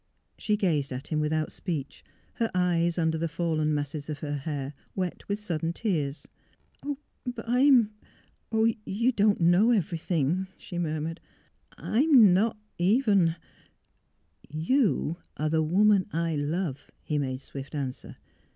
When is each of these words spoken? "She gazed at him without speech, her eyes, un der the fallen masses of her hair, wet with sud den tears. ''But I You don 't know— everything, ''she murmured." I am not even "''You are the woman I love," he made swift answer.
"She 0.39 0.57
gazed 0.57 0.91
at 0.91 1.09
him 1.09 1.19
without 1.19 1.51
speech, 1.51 2.03
her 2.37 2.49
eyes, 2.55 2.97
un 2.97 3.11
der 3.11 3.19
the 3.19 3.27
fallen 3.27 3.71
masses 3.71 4.09
of 4.09 4.17
her 4.21 4.33
hair, 4.37 4.73
wet 4.95 5.29
with 5.29 5.37
sud 5.37 5.61
den 5.61 5.73
tears. 5.73 6.27
''But 7.35 7.45
I 7.47 7.85
You 8.83 9.11
don 9.11 9.35
't 9.35 9.41
know— 9.43 9.69
everything, 9.69 10.47
''she 10.57 10.79
murmured." 10.79 11.19
I 11.77 11.99
am 12.01 12.33
not 12.33 12.57
even 12.79 13.35
"''You 14.65 15.17
are 15.37 15.51
the 15.51 15.61
woman 15.61 16.07
I 16.11 16.35
love," 16.35 16.89
he 17.03 17.19
made 17.19 17.39
swift 17.41 17.75
answer. 17.75 18.15